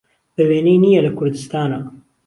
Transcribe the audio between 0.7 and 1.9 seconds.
نییه له کوردستانا